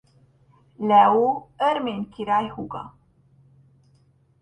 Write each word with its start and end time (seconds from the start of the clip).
Leó 0.77 1.51
örmény 1.57 2.09
király 2.09 2.47
húga. 2.49 2.97